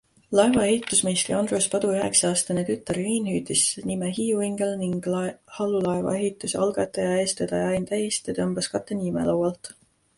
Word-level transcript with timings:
Laeva 0.37 0.61
ehitusmeistri 0.67 1.35
Andrus 1.39 1.67
Padu 1.73 1.91
üheksaaastane 1.97 2.63
tütar 2.69 2.99
Riin 3.01 3.29
hüüdis 3.33 3.67
nime 3.91 4.09
HiiuIngel 4.19 4.73
ning 4.81 5.09
halulaeva 5.59 6.17
ehituse 6.23 6.61
algataja 6.65 7.15
ja 7.17 7.23
eestvedaja 7.29 7.71
Ain 7.77 7.89
Tähiste 7.95 8.41
tõmbas 8.43 8.75
katte 8.77 9.03
nimelaualt. 9.07 9.77